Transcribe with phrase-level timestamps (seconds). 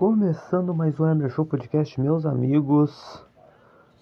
[0.00, 3.22] Começando mais um Emer Show Podcast, meus amigos.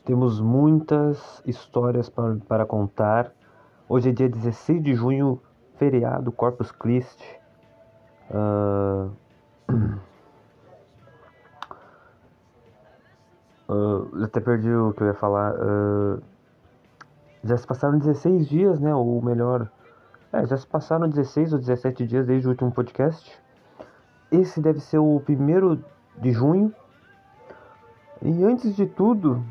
[0.04, 3.32] Temos muitas histórias para, para contar.
[3.88, 5.42] Hoje é dia 16 de junho,
[5.74, 7.40] feriado Corpus Christi.
[8.30, 9.08] Ah,
[13.68, 15.52] eu até perdi o que eu ia falar.
[15.58, 16.20] Ah,
[17.42, 18.94] já se passaram 16 dias, né?
[18.94, 19.68] Ou melhor,
[20.32, 23.47] é, já se passaram 16 ou 17 dias desde o último podcast.
[24.30, 25.82] Esse deve ser o primeiro
[26.16, 26.74] de junho.
[28.20, 29.44] E antes de tudo,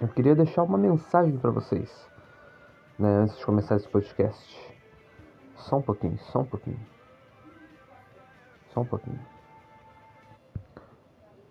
[0.00, 2.08] eu queria deixar uma mensagem para vocês,
[2.98, 4.76] né, antes de começar esse podcast.
[5.56, 6.80] Só um pouquinho, só um pouquinho.
[8.72, 9.20] Só um pouquinho.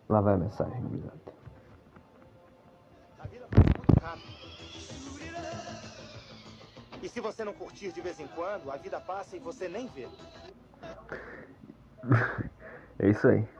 [0.07, 1.19] Lá vai a mensagem, obrigado.
[3.19, 4.38] A vida passa muito rápido.
[7.03, 9.88] E se você não curtir de vez em quando, a vida passa e você nem
[9.88, 10.07] vê.
[13.00, 13.56] É isso aí.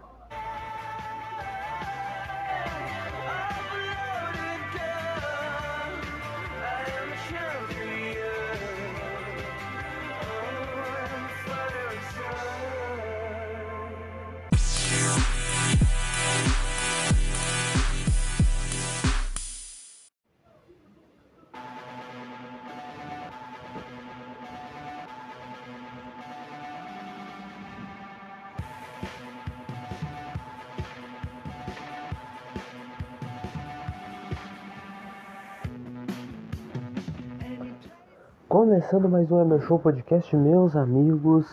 [38.50, 41.46] Começando mais um Emer Show Podcast, meus amigos.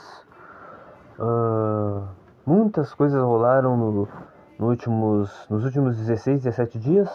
[1.18, 2.06] Ah,
[2.46, 4.08] muitas coisas rolaram no,
[4.56, 7.10] no últimos, nos últimos 16, 17 dias,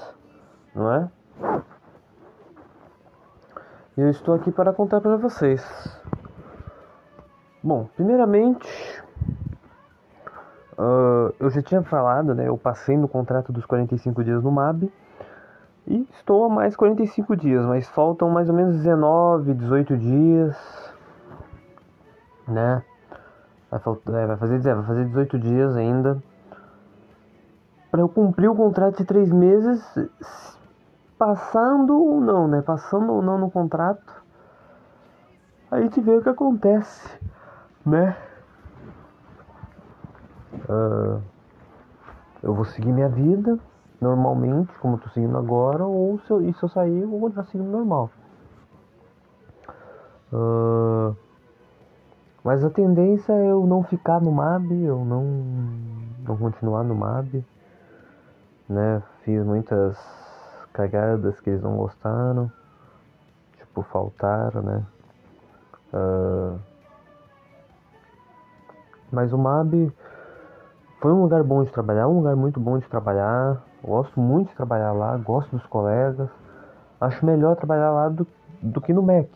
[0.75, 1.09] não é?
[3.95, 5.63] E eu estou aqui para contar para vocês.
[7.63, 9.01] Bom, primeiramente,
[10.77, 12.49] ah, eu já tinha falado, né?
[12.49, 14.91] Eu passei no contrato dos 45 dias no MAB.
[15.89, 20.55] E estou há mais 45 dias, mas faltam mais ou menos 19, 18 dias,
[22.47, 22.83] né?
[23.71, 26.21] Vai, faltar, é, vai, fazer, vai fazer 18 dias ainda
[27.89, 29.83] para eu cumprir o contrato de 3 meses,
[31.17, 32.61] passando ou não, né?
[32.61, 34.23] Passando ou não no contrato,
[35.71, 37.19] a gente vê o que acontece,
[37.83, 38.15] né?
[40.69, 41.17] Ah,
[42.43, 43.57] eu vou seguir minha vida
[43.99, 47.19] normalmente, como eu tô seguindo agora, ou se eu, e se eu sair, eu vou
[47.19, 48.09] continuar seguindo normal.
[50.31, 51.13] Ah,
[52.43, 55.23] mas a tendência é eu não ficar no MAB, eu não,
[56.23, 57.43] não continuar no MAB.
[58.67, 59.03] Né?
[59.23, 59.97] Fiz muitas
[60.71, 62.51] cagadas que eles não gostaram.
[63.57, 64.85] Tipo, faltaram, né?
[65.93, 66.55] Ah,
[69.11, 69.91] mas o MAB
[70.99, 73.61] foi um lugar bom de trabalhar, um lugar muito bom de trabalhar.
[73.83, 76.29] Gosto muito de trabalhar lá, gosto dos colegas.
[76.99, 78.27] Acho melhor trabalhar lá do,
[78.61, 79.29] do que no MEC.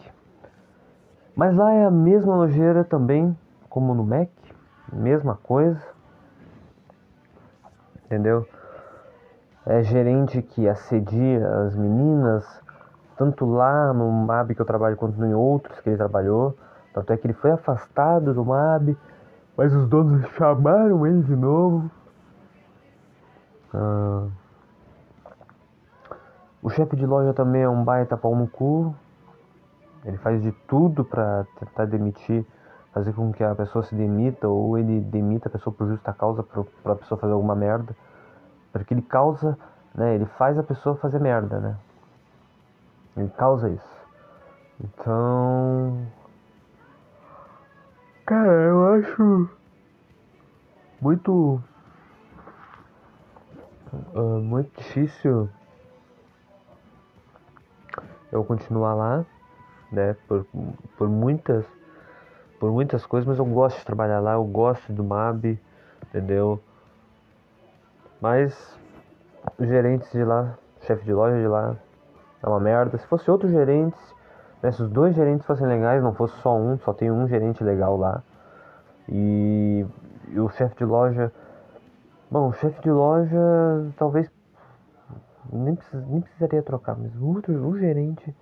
[1.36, 3.36] Mas lá é a mesma nojeira também,
[3.70, 4.32] como no MEC,
[4.92, 5.82] mesma coisa.
[8.06, 8.48] Entendeu?
[9.66, 12.46] É gerente que assedia as meninas,
[13.18, 16.56] tanto lá no MAB que eu trabalho quanto em outros que ele trabalhou.
[16.94, 18.96] Tanto é que ele foi afastado do MAB,
[19.56, 21.90] mas os donos chamaram ele de novo.
[23.74, 24.28] Ah,
[26.64, 28.96] O chefe de loja também é um baita pau no cu.
[30.06, 32.46] Ele faz de tudo pra tentar demitir,
[32.94, 36.42] fazer com que a pessoa se demita ou ele demita a pessoa por justa causa
[36.42, 37.94] pra, pra pessoa fazer alguma merda.
[38.72, 39.58] Porque ele causa,
[39.94, 40.16] né?
[40.16, 41.76] Ele faz a pessoa fazer merda, né?
[43.18, 43.94] Ele causa isso.
[44.82, 46.08] Então.
[48.26, 49.50] Cara, eu acho
[51.02, 51.62] muito.
[54.16, 55.50] Ah, muito difícil
[58.32, 59.26] eu continuar lá,
[59.92, 60.16] né?
[60.28, 60.46] Por,
[60.98, 61.66] por muitas.
[62.60, 65.60] Por muitas coisas, mas eu gosto de trabalhar lá, eu gosto do MAB,
[66.08, 66.62] entendeu?
[68.22, 68.80] Mas
[69.60, 71.76] os gerentes de lá, chefe de loja de lá,
[72.42, 72.98] é uma merda.
[72.98, 74.00] Se fosse outros gerentes,
[74.62, 77.62] né, se os dois gerentes fossem legais, não fosse só um, só tem um gerente
[77.62, 78.24] legal lá.
[79.10, 79.86] E,
[80.30, 81.34] e o chefe de loja.
[82.34, 83.38] Bom, chefe de loja
[83.96, 84.28] talvez
[85.52, 88.36] nem, precis, nem precisaria trocar, mas o outro, o gerente,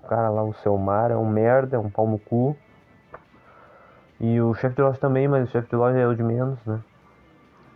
[0.00, 2.56] o cara lá, o seu mar, é um merda, é um pau no cu.
[4.20, 6.64] E o chefe de loja também, mas o chefe de loja é o de menos,
[6.64, 6.80] né?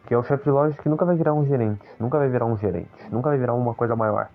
[0.06, 2.46] Que é o chefe de loja que nunca vai virar um gerente, nunca vai virar
[2.46, 4.28] um gerente, nunca vai virar uma coisa maior.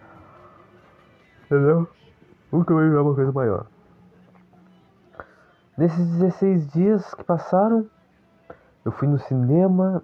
[1.46, 1.88] Entendeu?
[2.52, 3.68] Nunca vai virar uma coisa maior.
[5.78, 7.90] Nesses 16 dias que passaram,
[8.84, 10.04] eu fui no cinema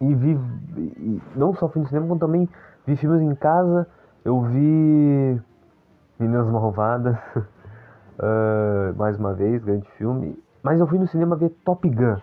[0.00, 0.38] e vi.
[0.76, 2.48] e não só fui no cinema, como também
[2.86, 3.86] vi filmes em casa.
[4.24, 5.40] Eu vi
[6.18, 7.16] Meninas Malvadas,
[8.18, 10.38] ah, mais uma vez, grande filme.
[10.62, 12.16] Mas eu fui no cinema ver Top Gun.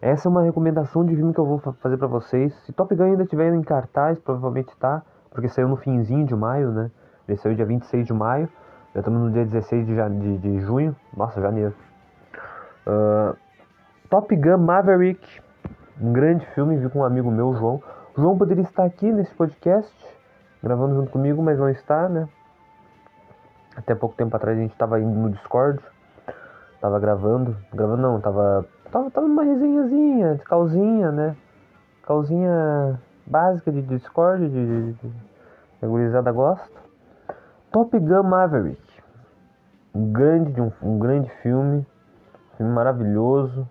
[0.00, 2.54] Essa é uma recomendação de filme que eu vou fa- fazer pra vocês.
[2.64, 6.70] Se Top Gun ainda estiver em cartaz, provavelmente tá, porque saiu no finzinho de maio,
[6.70, 6.90] né?
[7.28, 8.48] Ele saiu dia 26 de maio.
[8.94, 10.96] Já estamos no dia 16 de, de, de junho.
[11.16, 11.74] Nossa, janeiro.
[12.86, 13.34] Ah,
[14.08, 15.40] Top Gun Maverick.
[16.00, 17.82] Um grande filme, vi com um amigo meu, João.
[18.16, 19.94] O João poderia estar aqui nesse podcast,
[20.62, 22.26] gravando junto comigo, mas não está, né?
[23.76, 25.78] Até pouco tempo atrás a gente estava indo no Discord.
[26.80, 27.54] Tava gravando.
[27.74, 28.64] Gravando não, tava.
[28.90, 31.36] Tava, tava numa resenhazinha, de calzinha, né?
[32.02, 36.80] Calzinha básica de Discord, de, de, de, gosta.
[37.70, 38.82] Top Gun Maverick.
[39.94, 41.86] Um grande, de um, um grande filme.
[42.56, 43.68] Filme maravilhoso,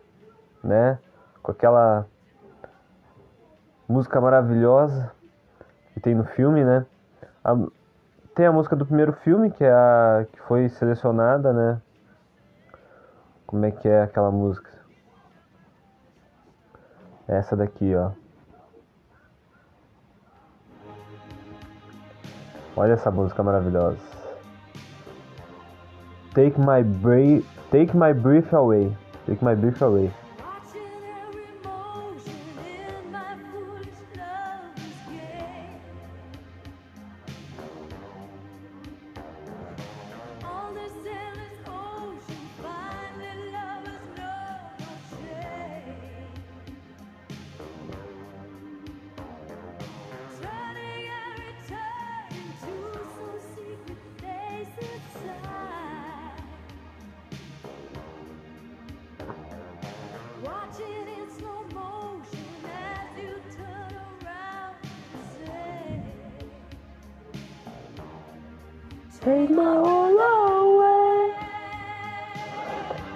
[0.63, 0.99] né?
[1.41, 2.05] Com aquela
[3.89, 5.11] música maravilhosa
[5.93, 6.85] que tem no filme, né?
[7.43, 7.57] A-
[8.35, 11.81] tem a música do primeiro filme, que é a que foi selecionada, né?
[13.47, 14.69] Como é que é aquela música?
[17.27, 18.11] Essa daqui, ó.
[22.77, 23.97] Olha essa música maravilhosa.
[26.33, 28.95] Take my breath, take my breath away.
[29.25, 30.11] Take my breath away.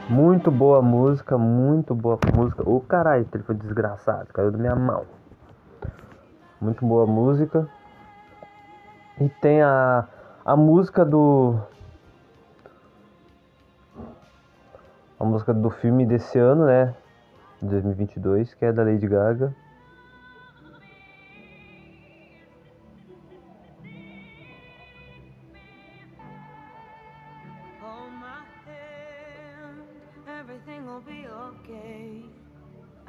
[0.10, 2.70] Muito boa música, muito boa música.
[2.70, 5.06] Ô caralho, ele foi desgraçado, caiu da minha mão.
[6.60, 7.70] Muito boa música.
[9.22, 10.06] E tem a,
[10.44, 11.58] a música do.
[15.18, 16.94] A música do filme desse ano, né?
[17.62, 19.56] De 2022, que é da Lady Gaga.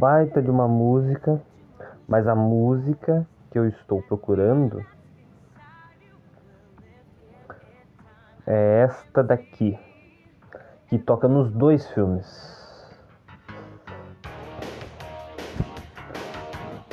[0.00, 1.38] Baita de uma música,
[2.08, 4.82] mas a música que eu estou procurando
[8.46, 9.78] é esta daqui,
[10.88, 12.26] que toca nos dois filmes.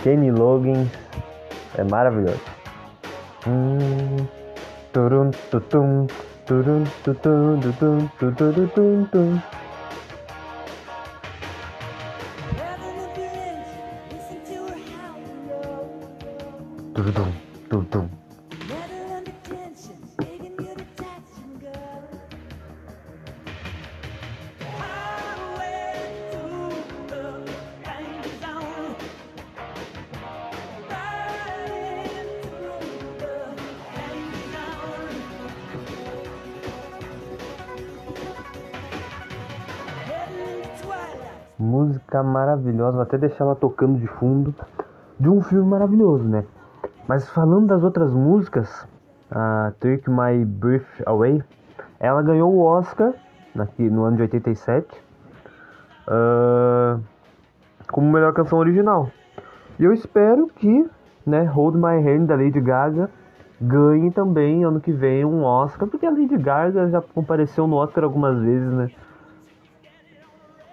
[0.04, 0.92] Kenny Loggins
[1.78, 2.42] é maravilhoso.
[3.48, 4.28] Hum,
[4.92, 6.08] turum, tutum,
[6.46, 9.67] turum, tutum, tutum, tutum, tutum, tum.
[17.08, 17.24] Heading
[40.44, 41.56] into twilight.
[41.58, 44.54] Música maravilhosa, vou até deixar ela tocando de fundo.
[45.18, 46.44] De um filme maravilhoso, né?
[47.08, 48.88] Mas falando das outras músicas,
[49.32, 51.42] a Take My Breath Away,
[52.00, 53.14] ela ganhou o Oscar
[53.58, 55.08] aqui no ano de 87
[56.08, 57.00] ah,
[57.92, 59.10] como melhor canção original.
[59.80, 60.90] E eu espero que,
[61.26, 63.10] né, Hold My Hand da Lady Gaga
[63.60, 68.04] ganhe também ano que vem um Oscar, porque a Lady Gaga já compareceu no Oscar
[68.04, 68.90] algumas vezes, né?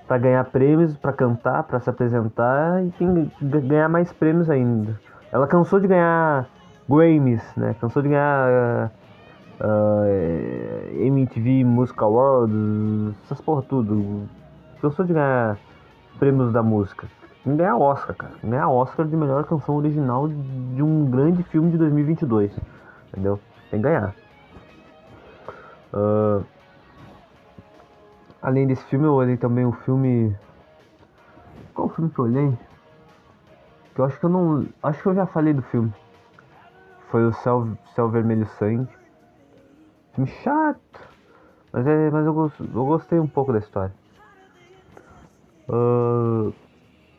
[0.06, 4.98] Pra ganhar prêmios, pra cantar, pra se apresentar e ganhar mais prêmios ainda.
[5.34, 6.48] Ela cansou de ganhar
[6.88, 7.74] Grammys, né?
[7.80, 8.90] Cansou de ganhar ah,
[9.60, 10.06] ah,
[10.92, 14.28] MTV Music Awards, essas porra tudo.
[14.80, 15.58] Cansou de ganhar
[16.20, 17.08] prêmios da música.
[17.42, 18.34] Que ganhar Oscar, cara.
[18.44, 22.56] Ganhar Oscar de melhor canção original de um grande filme de 2022.
[23.08, 23.40] Entendeu?
[23.70, 24.14] Tem que ganhar.
[25.92, 26.40] Ah,
[28.44, 30.36] Além desse filme, eu olhei também o filme.
[31.72, 32.52] Qual filme que eu olhei?
[33.94, 34.66] Que eu acho que eu não.
[34.82, 35.92] Acho que eu já falei do filme.
[37.10, 38.92] Foi o Céu, Céu Vermelho Sangue.
[40.14, 41.08] Filme chato.
[41.72, 43.94] Mas, é, mas eu, eu gostei um pouco da história.
[45.68, 46.50] Ah,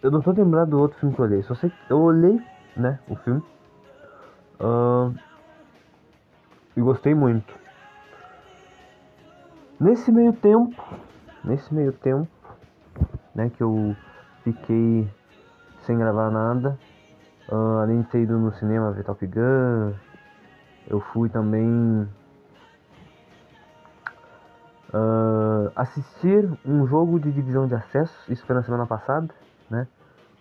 [0.01, 1.43] eu não tô lembrado do outro filme que eu olhei.
[1.43, 2.41] Só sei que eu olhei,
[2.75, 2.99] né?
[3.07, 3.41] O filme.
[4.59, 5.11] Ah,
[6.75, 7.53] e gostei muito.
[9.79, 10.81] Nesse meio tempo,
[11.43, 12.29] nesse meio tempo,
[13.33, 13.95] né, que eu
[14.43, 15.07] fiquei
[15.85, 16.77] sem gravar nada,
[17.51, 19.93] ah, além de ter ido no cinema ver Top Gun,
[20.87, 22.07] eu fui também
[24.93, 29.33] ah, assistir um jogo de divisão de acesso, isso foi na semana passada,
[29.69, 29.87] né?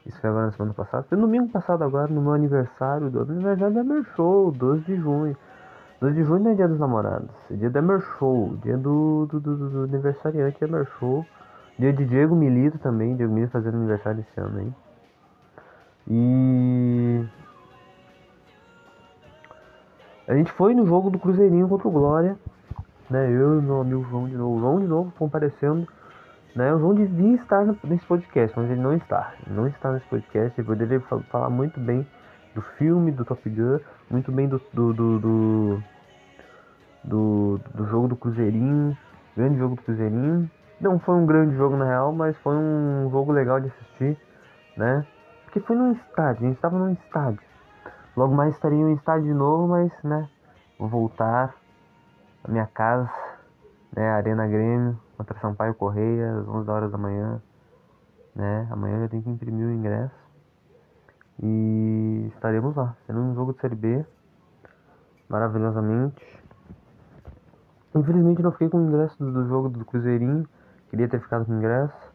[0.07, 1.03] Isso foi agora na semana passada.
[1.05, 4.97] Foi no domingo passado agora, no meu aniversário, do aniversário da Emer Show, 12 de
[4.97, 5.35] junho.
[5.99, 9.27] 12 de junho não é dia dos namorados, é dia do Emer Show, dia do,
[9.27, 11.25] do, do, do aniversariante Emer Show.
[11.79, 14.73] Dia de Diego Milito também, Diego Milito fazendo aniversário esse ano aí.
[16.09, 17.25] E.
[20.27, 22.37] A gente foi no jogo do Cruzeirinho contra o Glória,
[23.11, 23.31] né?
[23.31, 24.61] Eu e meu amigo João de novo.
[24.61, 25.87] João de novo comparecendo.
[26.55, 26.73] Né?
[26.73, 29.35] O João devia estar nesse podcast, mas ele não está.
[29.47, 30.59] Não está nesse podcast.
[30.59, 32.07] Ele poderia fa- falar muito bem
[32.55, 35.83] do filme, do Top Gun, muito bem do, do, do, do,
[37.03, 38.97] do, do jogo do Cruzeirinho.
[39.37, 40.49] Grande jogo do Cruzeirinho.
[40.81, 44.17] Não foi um grande jogo na real, mas foi um jogo legal de assistir,
[44.77, 45.05] né?
[45.55, 47.41] Porque foi num estádio, a gente estava num estádio.
[48.17, 50.29] Logo mais estaria em um estádio de novo, mas, né?
[50.77, 51.55] Vou voltar
[52.43, 53.09] à minha casa,
[53.95, 54.11] né?
[54.11, 57.41] Arena Grêmio, contra Sampaio Correia, às 11 horas da manhã,
[58.35, 58.67] né?
[58.69, 60.13] Amanhã eu já tenho que imprimir o ingresso.
[61.41, 64.05] E estaremos lá, sendo um jogo de Série B,
[65.29, 66.43] maravilhosamente.
[67.95, 70.49] Infelizmente não fiquei com o ingresso do, jogo do Cruzeirinho,
[70.91, 72.13] queria ter ficado com o ingresso,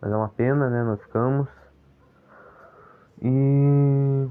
[0.00, 0.82] mas é uma pena, né?
[0.82, 1.61] Não ficamos.
[3.22, 4.28] E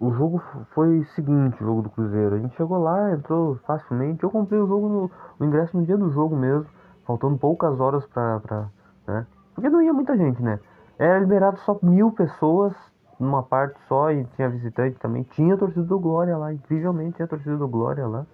[0.00, 0.42] o jogo
[0.74, 2.34] foi o seguinte, o jogo do Cruzeiro.
[2.34, 4.22] A gente chegou lá, entrou facilmente.
[4.22, 6.66] Eu comprei o jogo no o ingresso no dia do jogo mesmo,
[7.06, 8.68] faltando poucas horas pra, pra
[9.06, 9.26] né?
[9.54, 10.58] Porque não ia muita gente, né?
[10.98, 12.74] Era liberado só mil pessoas
[13.18, 15.22] numa parte só e tinha visitante também.
[15.22, 18.26] Tinha torcida do Glória lá, incrivelmente tinha torcida do Glória lá.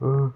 [0.00, 0.30] Hum.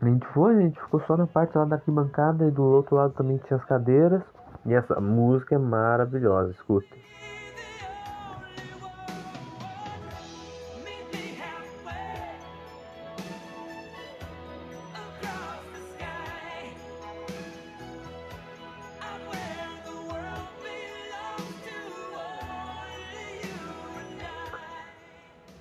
[0.00, 2.96] A gente foi, a gente ficou só na parte lá da arquibancada e do outro
[2.96, 4.22] lado também tinha as cadeiras.
[4.64, 6.88] E essa música é maravilhosa, escuta.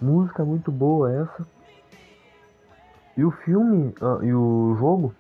[0.02, 1.59] Música muito boa essa.
[3.20, 5.14] E o filme, ah, e o jogo,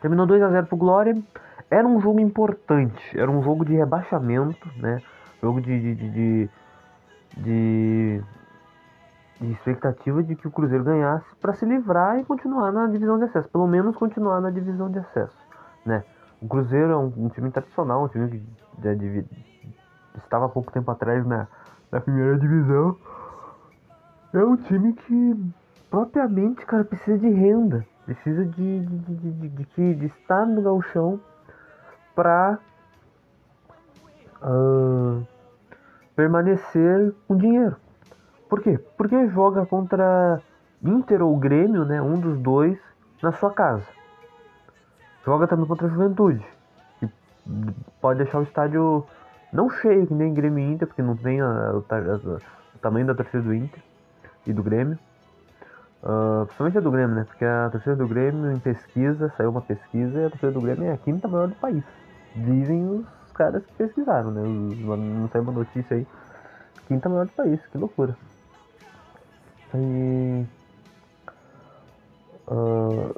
[0.00, 1.16] Terminou 2 a 0 pro Glória.
[1.70, 5.02] Era um jogo importante, era um jogo de rebaixamento, né?
[5.42, 6.50] Jogo de, de, de,
[7.36, 8.22] de,
[9.40, 13.24] de- expectativa de que o Cruzeiro ganhasse para se livrar e continuar na divisão de
[13.24, 15.36] acesso, pelo menos continuar na divisão de acesso,
[15.84, 16.02] né?
[16.40, 18.42] O Cruzeiro é um, um time tradicional, um time que
[18.82, 18.92] já
[20.22, 21.46] estava há pouco tempo atrás na,
[21.92, 22.96] na primeira divisão.
[24.32, 25.52] É um time que
[25.90, 31.20] propriamente, cara, precisa de renda, precisa de, de, de, de, de, estar no gauchão
[32.14, 32.58] pra
[34.42, 35.20] ah,
[36.14, 37.76] permanecer com dinheiro.
[38.48, 38.78] Por quê?
[38.96, 40.40] Porque joga contra
[40.82, 42.00] Inter ou Grêmio, né?
[42.00, 42.78] Um dos dois
[43.22, 43.86] na sua casa.
[45.24, 46.44] Joga também contra a Juventude.
[46.98, 47.08] Que
[48.00, 49.04] pode deixar o estádio
[49.52, 52.38] não cheio que nem Grêmio e Inter, porque não tem a- ta- a-
[52.74, 53.82] o tamanho da torcida do Inter
[54.46, 54.98] e do Grêmio.
[56.02, 57.24] Ah, principalmente a do Grêmio, né?
[57.24, 60.84] Porque a torcida do Grêmio, em pesquisa, saiu uma pesquisa e a torcida do Grêmio
[60.84, 61.82] é a quinta maior do país.
[62.36, 64.42] Dizem os caras que pesquisaram, né?
[64.42, 66.06] Não saiu uma notícia aí.
[66.86, 68.16] Quinta maior do país, que loucura.
[69.74, 70.44] E.
[72.48, 73.10] ah,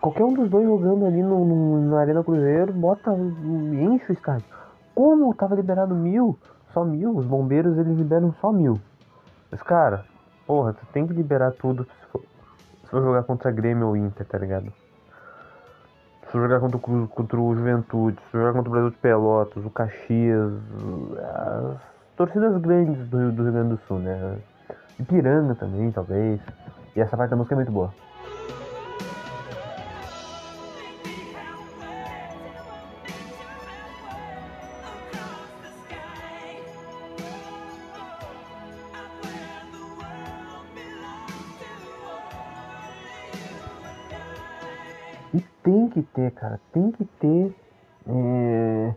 [0.00, 4.44] qualquer um dos dois jogando ali no, no- na Arena Cruzeiro, bota, enche o estádio.
[4.94, 6.38] Como tava liberado mil,
[6.72, 8.78] só mil, os bombeiros eles liberam só mil.
[9.50, 10.04] Mas cara,
[10.46, 12.20] porra, tu tem que liberar tudo se for,
[12.84, 14.72] se for jogar contra Grêmio ou Inter, tá ligado?
[16.24, 18.96] Se for jogar contra o, contra o Juventude, se for jogar contra o Brasil de
[18.98, 20.52] Pelotas, o Caxias,
[21.24, 21.76] as
[22.16, 24.38] torcidas grandes do, Rio- do Rio Grande do Sul, né?
[24.98, 26.40] Ipiranga também, talvez.
[26.94, 27.92] E essa parte da música é muito boa.
[45.92, 47.54] Que ter, cara, tem que ter
[48.08, 48.94] é,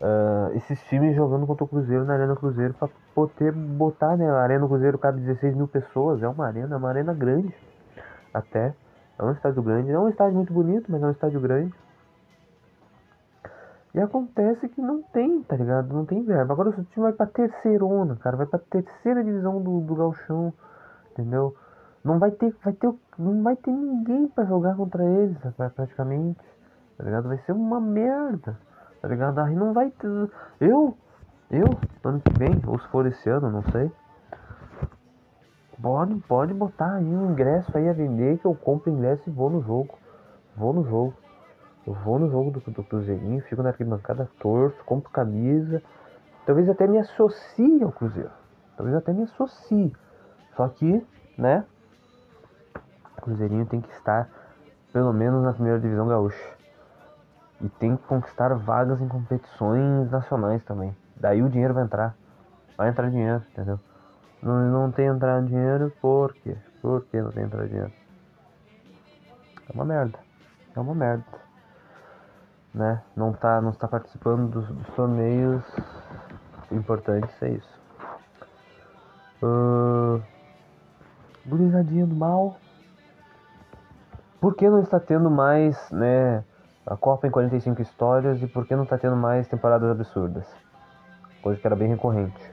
[0.00, 4.28] ah, esses times jogando contra o Cruzeiro na Arena Cruzeiro pra poder botar, né?
[4.30, 7.54] A Arena Cruzeiro cabe 16 mil pessoas, é uma arena, é uma arena grande
[8.32, 8.74] até.
[9.18, 11.72] É um estádio grande, não é um estádio muito bonito, mas é um estádio grande.
[13.94, 15.94] E acontece que não tem, tá ligado?
[15.94, 16.52] Não tem verba.
[16.52, 18.36] Agora o time vai pra terceirona, cara.
[18.36, 20.52] Vai pra terceira divisão do, do Galchão,
[21.12, 21.54] entendeu?
[22.04, 26.38] Não vai ter, vai ter, não vai ter ninguém pra jogar contra eles, pra- praticamente.
[26.98, 27.28] Tá ligado?
[27.28, 28.58] Vai ser uma merda.
[29.00, 29.38] Tá ligado?
[29.38, 30.30] Aí não vai ter.
[30.60, 30.96] Eu,
[31.50, 33.90] eu, ano que vem, ou se for esse ano, não sei.
[35.80, 39.50] Pode, pode botar aí um ingresso aí a vender que eu compro ingresso e vou
[39.50, 39.98] no jogo.
[40.56, 41.14] Vou no jogo.
[41.86, 45.82] Eu vou no jogo do, do Cruzeirinho, fico na arquibancada, torço, compro camisa.
[46.46, 48.30] Talvez até me associe ao Cruzeiro.
[48.76, 49.92] Talvez até me associe.
[50.56, 51.04] Só que,
[51.36, 51.64] né?
[53.24, 54.28] Cruzeirinho tem que estar
[54.92, 56.54] pelo menos na primeira divisão gaúcha.
[57.60, 60.94] E tem que conquistar vagas em competições nacionais também.
[61.16, 62.14] Daí o dinheiro vai entrar.
[62.76, 63.80] Vai entrar dinheiro, entendeu?
[64.42, 66.54] Não, não tem entrado dinheiro, por quê?
[66.82, 67.92] Por que não tem entrado dinheiro?
[69.68, 70.18] É uma merda.
[70.76, 71.24] É uma merda.
[72.74, 73.02] Né?
[73.16, 75.64] Não tá, não está participando dos, dos torneios
[76.70, 77.80] importantes, é isso.
[79.42, 80.22] Uh,
[81.46, 82.58] gurizadinha do mal.
[84.44, 86.44] Por que não está tendo mais, né,
[86.86, 90.46] a Copa em 45 histórias e por que não está tendo mais temporadas absurdas?
[91.42, 92.52] Coisa que era bem recorrente.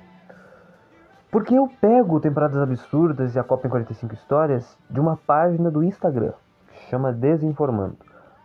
[1.29, 5.83] Porque eu pego temporadas absurdas e a Copa em 45 histórias de uma página do
[5.83, 6.31] Instagram
[6.71, 7.97] que chama Desinformando.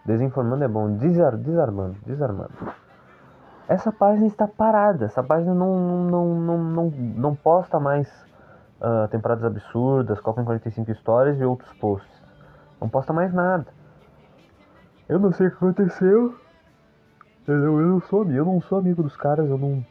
[0.05, 2.51] Desinformando é bom, desar, desarmando, desarmando.
[3.69, 8.13] Essa página está parada, essa página não, não, não, não, não posta mais
[8.81, 12.16] ah, temporadas absurdas, Copa em 45 histórias e outros posts.
[12.81, 13.67] Não posta mais nada.
[15.09, 16.39] Eu não sei o que aconteceu.
[17.47, 19.85] Eu, eu não sou amigo, eu não sou amigo dos caras, eu não.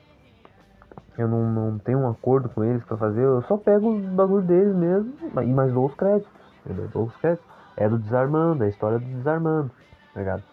[1.17, 4.45] Eu não, não tenho um acordo com eles pra fazer, eu só pego os bagulho
[4.45, 6.29] deles mesmo e mais dou os créditos.
[6.65, 7.45] Eu dou os créditos.
[7.77, 9.71] É do Desarmando, é a história do Desarmando,
[10.13, 10.43] tá ligado?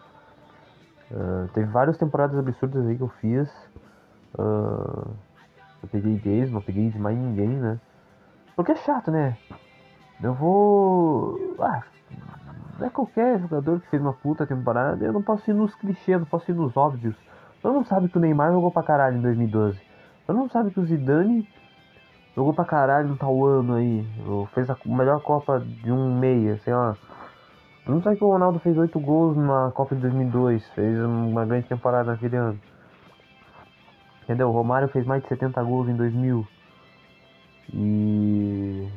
[1.11, 3.49] Ah, teve várias temporadas absurdas aí que eu fiz.
[4.37, 5.07] Ah,
[5.81, 7.79] eu peguei deles, não peguei de mais ninguém, né?
[8.55, 9.37] Porque é chato, né?
[10.21, 11.55] Eu vou.
[11.59, 11.83] Ah,
[12.79, 15.03] não é qualquer jogador que fez uma puta temporada.
[15.03, 17.15] Eu não posso ir nos clichês, não posso ir nos óbvios.
[17.61, 19.79] Todo mundo sabe que o Neymar jogou pra caralho em 2012.
[20.25, 21.47] Todo mundo sabe que o Zidane
[22.35, 24.05] jogou pra caralho no tal ano aí.
[24.27, 26.97] Ou Fez a melhor Copa de um meia, sei lá.
[27.85, 30.67] Todo mundo sabe que o Ronaldo fez 8 gols na Copa de 2002.
[30.69, 32.59] Fez uma grande temporada naquele ano.
[34.23, 34.49] Entendeu?
[34.49, 36.47] O Romário fez mais de 70 gols em 2000.
[37.73, 38.89] E.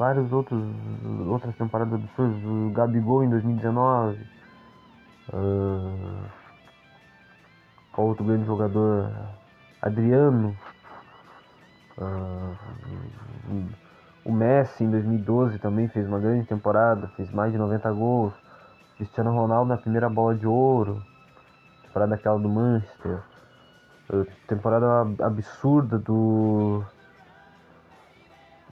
[0.00, 0.64] vários outros
[1.28, 2.42] outras temporadas absurdas.
[2.42, 4.18] O Gabigol em 2019.
[5.32, 6.24] ah,
[7.92, 9.10] qual outro grande jogador?
[9.82, 10.56] Adriano.
[11.98, 12.52] ah,
[14.24, 18.32] o Messi em 2012 também fez uma grande temporada, fez mais de 90 gols.
[18.96, 21.02] Cristiano Ronaldo na primeira bola de ouro.
[21.82, 23.18] Temporada aquela do Manchester.
[24.10, 26.82] Ah, Temporada ab- absurda do.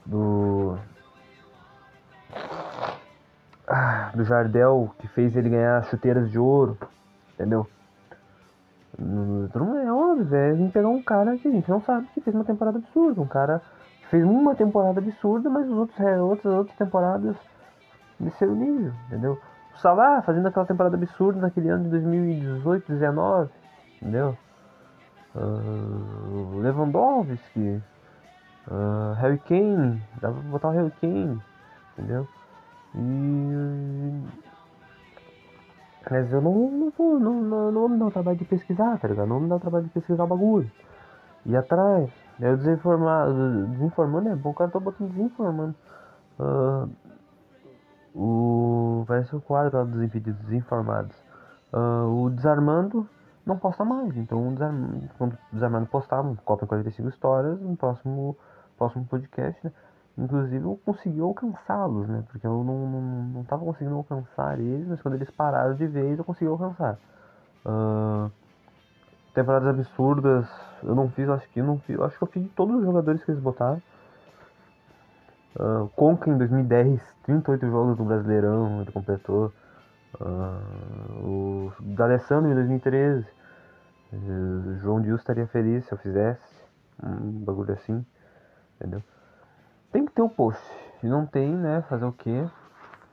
[0.07, 0.77] Do.
[3.69, 6.77] Ah, do Jardel, que fez ele ganhar chuteiras de ouro.
[7.35, 7.67] Entendeu?
[8.97, 10.53] Não é óbvio, velho.
[10.53, 13.21] A gente pegar um cara que a gente não sabe que fez uma temporada absurda.
[13.21, 13.61] Um cara
[14.01, 17.35] que fez uma temporada absurda, mas os outros, é, outras, outras temporadas
[18.19, 19.39] desceram o nível, entendeu?
[19.73, 23.49] O Salah fazendo aquela temporada absurda naquele ano de 2018, 19,
[24.01, 24.37] entendeu?
[25.35, 27.81] O Lewandowski,
[28.69, 31.39] ah, Harry Kane, dá pra botar o Harry Kane,
[31.93, 32.27] entendeu?
[32.95, 34.49] E.
[36.09, 38.97] Mas eu não, não, vou, não, não, não vou me dar o trabalho de pesquisar,
[38.97, 39.27] tá ligado?
[39.27, 40.71] Não vou me dar o trabalho de pesquisar o bagulho.
[41.45, 42.09] Ir atrás.
[42.39, 43.67] Eu desinformado.
[43.67, 45.75] Desinformando é bom, cara tá botando desinformando.
[46.39, 46.87] Ah,
[48.15, 49.03] o.
[49.07, 51.15] Parece o quadro lá dos impedidos, desinformados.
[51.71, 53.07] Ah, o desarmando
[53.45, 54.15] não posta mais.
[54.17, 54.55] Então
[55.17, 58.37] quando o desarmando postar um Copa em 45 histórias, no próximo,
[58.77, 59.71] próximo podcast, né?
[60.19, 62.23] Inclusive eu consegui alcançá-los, né?
[62.29, 66.17] Porque eu não, não, não tava conseguindo alcançar eles, mas quando eles pararam de vez
[66.19, 66.97] eu consegui alcançar.
[67.65, 68.29] Ah,
[69.33, 70.47] temporadas absurdas,
[70.83, 73.23] eu não fiz, acho que não fiz, acho que eu fiz de todos os jogadores
[73.23, 73.81] que eles botaram.
[75.57, 79.51] Ah, Conca em 2010, 38 jogos no Brasileirão, ele completou.
[80.19, 80.59] Ah,
[81.23, 83.25] o D'Alessandro em 2013.
[84.13, 86.41] eh, João Dias estaria feliz se eu fizesse.
[87.03, 88.05] Um bagulho assim.
[88.75, 89.03] Entendeu?
[90.19, 90.61] Ter o post.
[90.99, 91.81] Se não tem, né?
[91.87, 92.45] Fazer o quê?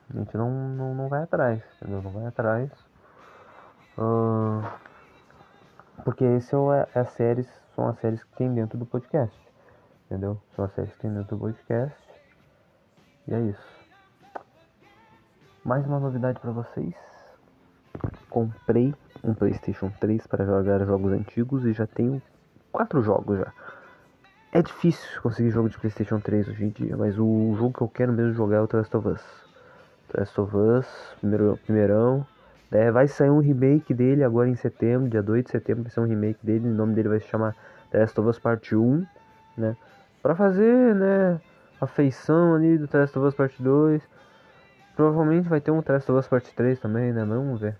[0.09, 1.63] A gente não, não, não vai atrás.
[1.81, 2.01] Entendeu?
[2.01, 2.69] Não vai atrás.
[3.97, 4.75] Ah,
[6.03, 9.33] porque esse é, o- é as séries, são as séries que tem dentro do podcast.
[10.07, 10.37] Entendeu?
[10.53, 11.97] São as séries que tem dentro do podcast.
[13.25, 13.87] E é isso.
[15.63, 16.93] Mais uma novidade pra vocês.
[18.29, 18.93] Comprei
[19.23, 22.21] um PlayStation 3 para jogar jogos antigos e já tenho
[22.69, 23.53] quatro jogos já.
[24.51, 27.87] É difícil conseguir jogo de PlayStation 3 hoje em dia, mas o jogo que eu
[27.89, 29.21] quero mesmo jogar é o The Last of Us.
[30.07, 30.87] The Last of Us,
[31.19, 32.25] primeiro, primeirão.
[32.71, 35.99] É, vai sair um remake dele agora em setembro, dia 2 de setembro vai ser
[35.99, 37.55] um remake dele, o nome dele vai se chamar
[37.91, 39.05] The Last of Us Parte 1,
[39.57, 39.75] né?
[40.23, 41.41] Pra fazer, né,
[41.79, 44.01] a feição ali do The Last of Us Parte 2.
[44.95, 47.23] Provavelmente vai ter um The Last of Us Parte 3 também, né?
[47.25, 47.75] Vamos ver.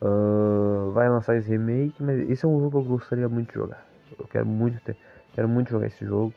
[0.00, 3.54] Ah, vai lançar esse remake, mas esse é um jogo que eu gostaria muito de
[3.54, 3.84] jogar.
[4.18, 4.96] Eu quero muito ter,
[5.38, 6.34] quero muito jogar esse jogo.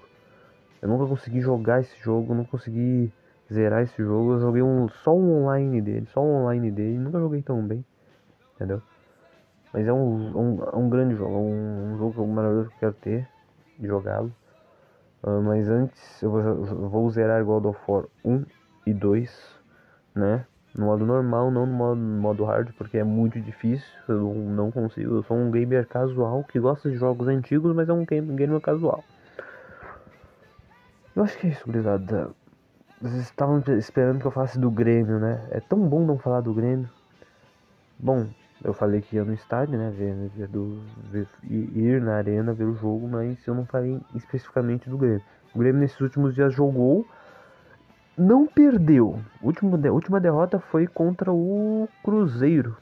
[0.80, 3.12] Eu nunca consegui jogar esse jogo, não consegui
[3.52, 4.34] zerar esse jogo.
[4.34, 7.84] Eu joguei um, só um online dele, só um online dele, nunca joguei tão bem,
[8.54, 8.80] entendeu?
[9.74, 12.80] Mas é um, um, é um grande jogo, é um, um jogo maravilhoso que eu
[12.80, 13.28] quero ter,
[13.80, 14.32] de jogá-lo.
[15.24, 18.46] Ah, mas antes eu vou, eu vou zerar God of War 1
[18.86, 19.60] e 2,
[20.14, 20.46] né?
[20.74, 23.88] No modo normal, não no modo, no modo hard, porque é muito difícil.
[24.08, 25.16] Eu não, consigo.
[25.18, 28.60] Eu sou um gamer casual que gosta de jogos antigos, mas é um game- gamer
[28.62, 29.06] casual.
[31.16, 32.36] Eu acho que é isso, gurizada.
[33.02, 35.48] Vocês estavam esperando que eu falasse do Grêmio, né?
[35.52, 36.90] É tão bom não falar do Grêmio.
[37.98, 39.92] Bom, eu falei que ia no estádio, né?
[39.92, 44.90] Ver, ver do, ver- ir na arena ver o jogo, mas eu não falei especificamente
[44.90, 45.24] do Grêmio.
[45.54, 47.08] O Grêmio nesses últimos dias jogou,
[48.18, 49.20] não perdeu.
[49.42, 52.78] A última, de- última derrota foi contra o Cruzeiro.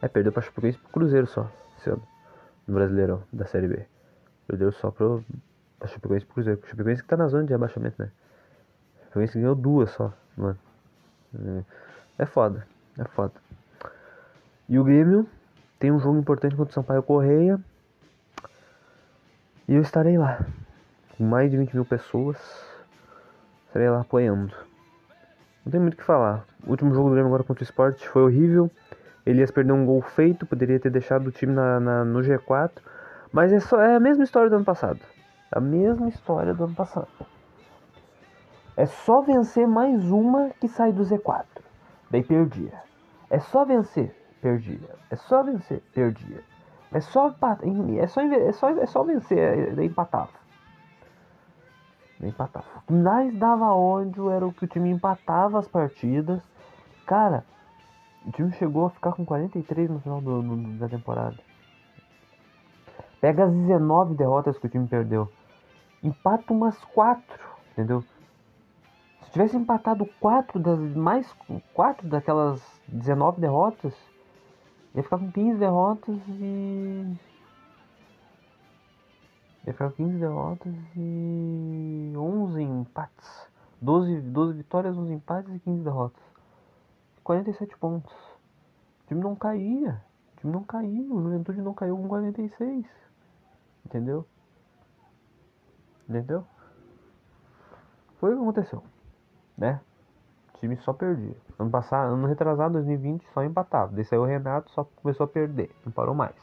[0.00, 2.02] É, perdeu pra Chapecoense pro Cruzeiro só, esse ano.
[2.66, 3.84] No Brasileirão, da Série B.
[4.46, 5.24] Perdeu só pro
[5.78, 6.60] pra Chapecoense pro Cruzeiro.
[6.62, 8.10] O Chapecoense que tá na zona de abaixamento, né?
[8.96, 10.58] O Chapecoense ganhou duas só, mano.
[12.18, 12.66] É foda,
[12.98, 13.34] é foda.
[14.68, 15.26] E o Grêmio
[15.78, 17.58] tem um jogo importante contra o Sampaio Correia.
[19.66, 20.46] E eu estarei lá.
[21.16, 22.36] Com mais de 20 mil pessoas.
[23.68, 24.54] Estarei lá apoiando.
[25.64, 26.44] Não tem muito o que falar.
[26.66, 28.70] O último jogo do Grêmio agora contra o Sport foi horrível.
[29.26, 32.70] Elias perdeu um gol feito, poderia ter deixado o time na, na- no G4.
[33.30, 35.00] Mas é, só, é a mesma história do ano passado.
[35.52, 37.08] A mesma história do ano passado.
[38.76, 41.44] É só vencer mais uma que sai do Z4.
[42.10, 42.72] Daí perdia.
[43.28, 44.88] É só vencer, perdia.
[45.10, 46.40] É só vencer, perdia.
[46.92, 50.30] É só empa- em- é só, é só, é só vencer, daí empatava.
[52.20, 52.66] Empatava.
[52.90, 56.42] Mais dava ódio era o que o time empatava as partidas.
[57.06, 57.44] Cara,
[58.26, 61.36] o time chegou a ficar com 43 no final do, da temporada.
[63.20, 65.28] Pega as 19 derrotas que o time perdeu.
[66.02, 67.24] Empata umas 4.
[67.72, 68.02] Entendeu?
[69.22, 71.32] Se tivesse empatado quatro das mais
[71.74, 73.94] quatro daquelas 19 derrotas,
[74.94, 77.14] ia ficar com 15 derrotas e
[79.64, 83.48] ficar com 15 derrotas e 11 empates.
[83.80, 86.22] 12, 12 vitórias, 11 empates e 15 derrotas.
[87.22, 88.12] 47 pontos.
[88.12, 90.02] O time não caía.
[90.32, 91.14] O time não caiu.
[91.14, 92.86] O Juventude não caiu com 46.
[93.84, 94.26] Entendeu?
[96.08, 96.44] Entendeu?
[98.18, 98.82] Foi o que aconteceu.
[99.56, 99.80] Né?
[100.54, 101.36] O time só perdia.
[101.58, 103.92] Ano passado, ano retrasado, 2020, só empatava.
[103.92, 105.70] Daí saiu o Renato, só começou a perder.
[105.84, 106.36] Não parou mais.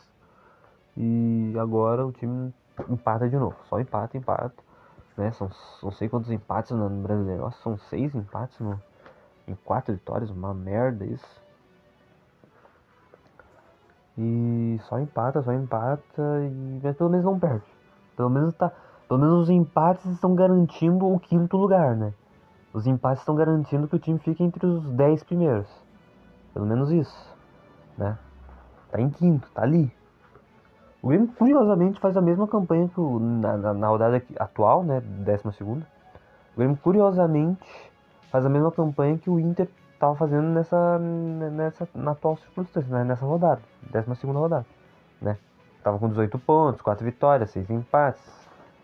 [0.96, 2.54] E agora o time
[2.90, 3.56] empata de novo.
[3.70, 4.54] Só empata, empata.
[5.18, 5.32] Né?
[5.32, 5.50] São
[5.82, 7.44] não sei quantos empates no brasileiro.
[7.44, 8.80] Nossa, são seis empates no,
[9.48, 10.30] em quatro vitórias.
[10.30, 11.42] Uma merda isso.
[14.18, 16.22] E só empata, só empata.
[16.42, 16.80] E...
[16.84, 17.66] Mas pelo menos não perde.
[18.16, 18.72] Pelo menos tá.
[19.08, 22.14] Pelo menos os empates estão garantindo o quinto lugar, né?
[22.74, 25.68] Os empates estão garantindo que o time fique entre os 10 primeiros.
[26.54, 27.36] Pelo menos isso,
[27.98, 28.18] né?
[28.90, 29.94] Tá em quinto, tá ali.
[31.06, 35.02] O Grêmio, curiosamente, faz a mesma campanha que o, na, na, na rodada atual, né?
[35.24, 35.86] Décima segunda.
[36.56, 37.92] O Grêmio, curiosamente,
[38.32, 43.04] faz a mesma campanha que o Inter tava fazendo nessa, nessa na atual circunstância, né?
[43.04, 43.62] nessa rodada.
[43.92, 44.66] Décima segunda rodada,
[45.22, 45.38] né?
[45.84, 48.24] Tava com 18 pontos, 4 vitórias, 6 empates,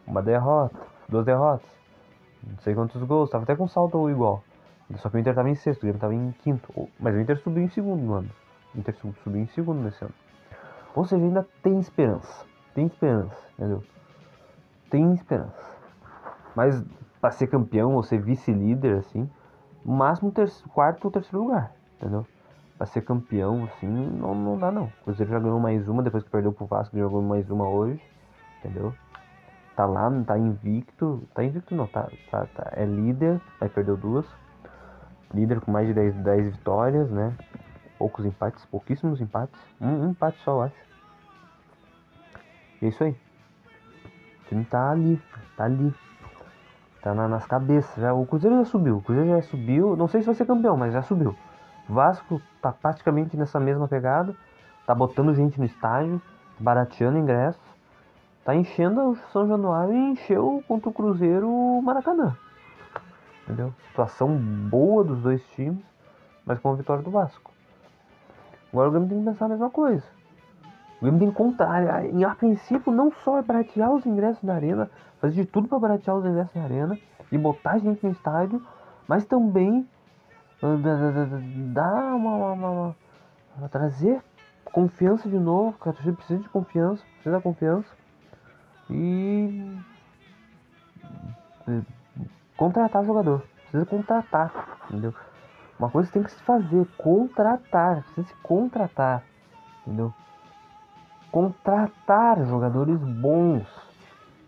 [0.05, 0.77] uma derrota,
[1.09, 1.81] duas derrotas
[2.43, 4.43] não sei quantos gols, tava até com saldo igual.
[4.97, 6.89] Só que o Inter tava em sexto, o Grêmio tava em quinto.
[6.99, 8.29] Mas o Inter subiu em segundo no ano.
[8.75, 10.13] O Inter sub- subiu em segundo nesse ano.
[10.95, 12.45] Ou seja, ainda tem esperança.
[12.73, 13.83] Tem esperança, entendeu?
[14.89, 15.71] Tem esperança.
[16.55, 16.83] Mas
[17.19, 19.29] pra ser campeão ou ser vice-líder, assim,
[19.85, 22.25] máximo ter quarto ou terceiro lugar, entendeu?
[22.77, 24.85] Pra ser campeão, assim, não, não dá não.
[24.85, 28.01] O Cruzeiro já ganhou mais uma, depois que perdeu pro Vasco, jogou mais uma hoje,
[28.59, 28.93] entendeu?
[29.81, 31.27] tá lá, tá invicto.
[31.33, 34.25] Tá invicto não, tá, tá, tá- é líder, aí perdeu duas.
[35.33, 37.33] Líder com mais de 10, 10 vitórias, né?
[38.01, 39.59] Poucos empates, pouquíssimos empates.
[39.79, 40.75] Um, um empate só, eu acho.
[42.81, 43.11] E é isso aí.
[43.11, 45.21] O time tá ali,
[45.55, 45.93] tá ali.
[47.03, 47.95] Tá na- nas cabeças.
[48.01, 48.97] Já, o Cruzeiro já subiu.
[48.97, 49.95] O Cruzeiro já subiu.
[49.95, 51.35] Não sei se vai ser campeão, mas já subiu.
[51.87, 54.35] O Vasco tá praticamente nessa mesma pegada.
[54.87, 56.19] Tá botando gente no estádio,
[56.59, 57.59] barateando ingresso
[58.43, 62.35] tá enchendo o São Januário e encheu contra o Cruzeiro o Maracanã.
[63.43, 63.71] Entendeu?
[63.89, 65.83] Situação boa dos dois times,
[66.43, 67.50] mas com a vitória do Vasco.
[68.71, 70.03] Agora o Grêmio tem que pensar a mesma coisa.
[70.97, 71.83] O Grêmio tem que contar.
[71.83, 75.79] A, a princípio, não só é baratear os ingressos da arena, fazer de tudo para
[75.79, 76.97] baratear os ingressos da arena
[77.31, 78.61] e botar gente no estádio,
[79.07, 79.87] mas também
[80.61, 80.75] ah,
[81.73, 82.95] dar uma, uma- uma-
[83.57, 84.21] uma- trazer
[84.65, 87.89] confiança de novo, porque a torcida precisa de confiança, precisa da confiança
[88.89, 89.77] e
[91.67, 91.81] e
[92.57, 93.43] contratar jogador.
[93.63, 95.13] Precisa contratar, entendeu?
[95.81, 99.23] Uma coisa que tem que se fazer, contratar, precisa se contratar,
[99.81, 100.13] entendeu?
[101.31, 103.65] Contratar jogadores bons,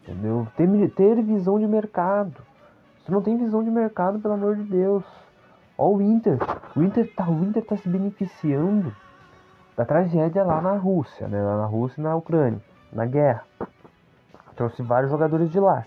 [0.03, 0.47] entendeu?
[0.55, 2.39] Ter, ter visão de mercado.
[3.03, 5.03] Se não tem visão de mercado, pelo amor de Deus.
[5.75, 6.37] O Inter,
[6.75, 8.95] o Inter tá, o Inter tá se beneficiando
[9.75, 11.41] da tragédia lá na Rússia, né?
[11.41, 13.43] Lá na Rússia e na Ucrânia, na guerra
[14.55, 15.83] trouxe vários jogadores de lá,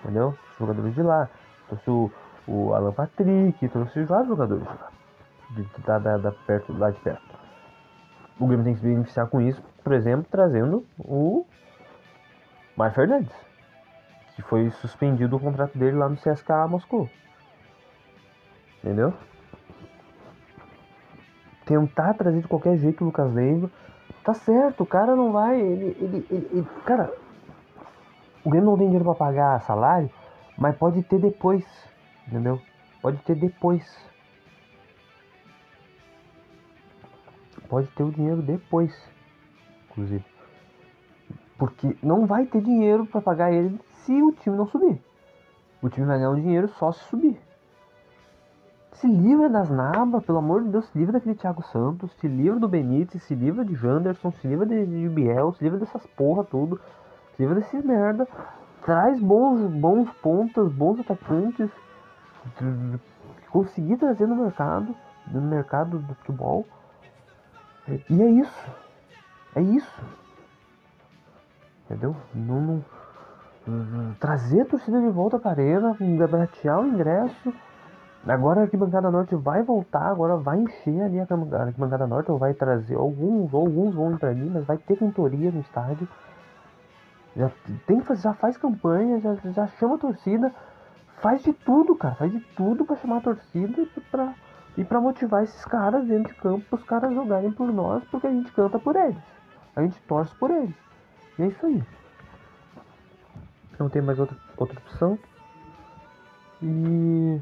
[0.00, 0.36] entendeu?
[0.58, 1.28] Jogadores de lá.
[1.68, 2.10] Trouxe o,
[2.46, 4.88] o Alan Patrick, trouxe vários jogadores lá,
[5.50, 7.22] de, da, da, da perto, lá de perto.
[8.38, 11.46] O Grêmio tem que se beneficiar com isso, por exemplo, trazendo o
[12.76, 13.34] Mário Fernandes,
[14.34, 17.08] que foi suspendido o contrato dele lá no CSKA Moscou.
[18.82, 19.12] Entendeu?
[21.64, 23.70] Tentar trazer de qualquer jeito o Lucas Leiva.
[24.24, 25.60] Tá certo, o cara não vai.
[25.60, 27.12] Ele, ele, ele, ele- cara,
[28.44, 30.10] o Grêmio não tem dinheiro pra pagar salário,
[30.58, 31.64] mas pode ter depois,
[32.26, 32.60] entendeu?
[33.00, 33.84] Pode ter depois.
[37.68, 38.92] Pode ter o dinheiro depois,
[39.90, 40.24] inclusive.
[41.58, 45.00] Porque não vai ter dinheiro pra pagar ele se o time não subir.
[45.80, 47.40] O time vai ganhar o dinheiro só se subir.
[48.92, 52.60] Se livra das nabas, pelo amor de Deus, se livra daquele Thiago Santos, se livra
[52.60, 56.44] do Benítez, se livra de Janderson, se livra de, de Biel, se livra dessas porra
[56.44, 56.80] tudo.
[57.34, 58.28] Se livra desses merda.
[58.84, 61.68] Traz bons, bons pontas, bons atacantes.
[63.50, 64.94] Conseguir trazer no mercado,
[65.26, 66.66] no mercado do futebol.
[68.08, 68.70] E é isso.
[69.54, 70.02] É isso.
[71.84, 72.16] Entendeu?
[72.34, 72.84] Não, não-
[74.18, 75.96] trazer a torcida de volta para a arena,
[76.28, 77.54] baratear o ingresso.
[78.26, 82.54] Agora a arquibancada norte vai voltar, agora vai encher ali a arquibancada norte, ou vai
[82.54, 86.08] trazer alguns, alguns vão entrar ali, mas vai ter cantoria no estádio.
[87.36, 87.50] Já
[87.86, 90.52] tem já faz campanha, já, já chama a torcida,
[91.22, 92.16] faz de tudo, cara.
[92.16, 94.34] Faz de tudo pra chamar a torcida e pra,
[94.76, 98.30] e pra motivar esses caras dentro de campo, pros caras jogarem por nós, porque a
[98.30, 99.22] gente canta por eles.
[99.74, 100.74] A gente torce por eles.
[101.38, 101.82] E é isso aí.
[103.78, 105.18] Não tem mais outra, outra opção.
[106.60, 107.40] E.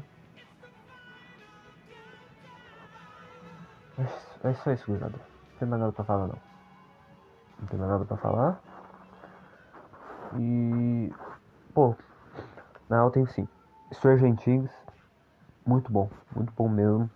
[3.97, 5.17] É, é só isso, gurizada.
[5.17, 6.37] Não tem mais nada pra falar, não.
[7.59, 8.61] Não tem mais nada pra falar.
[10.39, 11.11] E.
[11.73, 11.95] Pô,
[12.89, 13.47] na real tem sim.
[13.93, 14.71] Stranger Things,
[15.65, 17.09] muito bom, muito bom mesmo.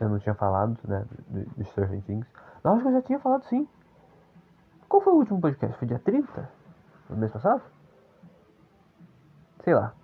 [0.00, 2.26] Eu não tinha falado, né, de, de Stranger Things.
[2.64, 3.68] Não, acho que eu já tinha falado sim.
[4.88, 5.78] Qual foi o último podcast?
[5.78, 6.50] Foi dia 30?
[7.08, 7.62] Do mês passado?
[9.62, 9.94] Sei lá.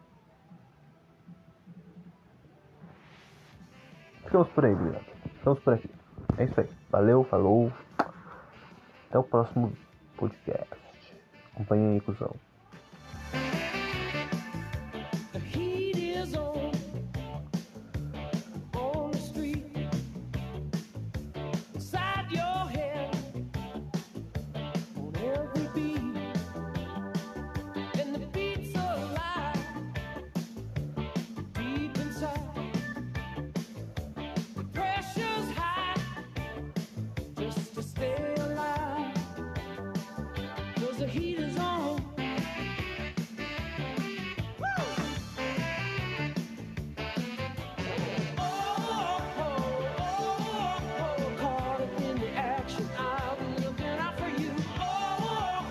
[4.24, 5.04] Ficamos por aí, obrigado.
[5.38, 5.90] Ficamos por aqui.
[6.36, 6.68] É isso aí.
[6.90, 7.72] Valeu, falou.
[9.08, 9.72] Até o próximo
[10.16, 10.76] podcast.
[11.52, 12.34] Acompanhe aí, cuzão.